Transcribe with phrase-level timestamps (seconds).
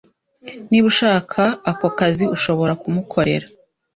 [0.69, 1.41] Niba ushaka
[1.71, 3.47] ako kazi ushobora kumukorera